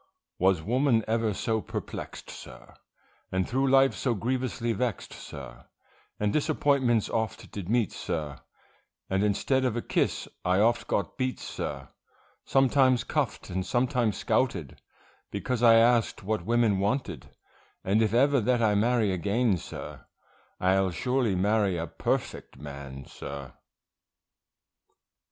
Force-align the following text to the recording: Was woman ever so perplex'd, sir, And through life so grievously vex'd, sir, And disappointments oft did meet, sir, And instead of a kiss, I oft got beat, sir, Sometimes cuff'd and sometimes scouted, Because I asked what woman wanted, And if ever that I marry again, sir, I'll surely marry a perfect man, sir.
Was 0.39 0.63
woman 0.63 1.03
ever 1.07 1.31
so 1.31 1.61
perplex'd, 1.61 2.31
sir, 2.31 2.73
And 3.31 3.47
through 3.47 3.69
life 3.69 3.93
so 3.93 4.15
grievously 4.15 4.73
vex'd, 4.73 5.13
sir, 5.13 5.65
And 6.19 6.33
disappointments 6.33 7.07
oft 7.07 7.51
did 7.51 7.69
meet, 7.69 7.91
sir, 7.91 8.39
And 9.11 9.23
instead 9.23 9.63
of 9.63 9.75
a 9.75 9.81
kiss, 9.83 10.27
I 10.43 10.59
oft 10.59 10.87
got 10.87 11.19
beat, 11.19 11.37
sir, 11.39 11.89
Sometimes 12.45 13.03
cuff'd 13.03 13.51
and 13.51 13.63
sometimes 13.63 14.17
scouted, 14.17 14.81
Because 15.29 15.61
I 15.61 15.75
asked 15.75 16.23
what 16.23 16.47
woman 16.47 16.79
wanted, 16.79 17.29
And 17.83 18.01
if 18.01 18.11
ever 18.11 18.41
that 18.41 18.59
I 18.59 18.73
marry 18.73 19.11
again, 19.11 19.55
sir, 19.55 20.07
I'll 20.59 20.89
surely 20.89 21.35
marry 21.35 21.77
a 21.77 21.85
perfect 21.85 22.57
man, 22.57 23.05
sir. 23.05 23.53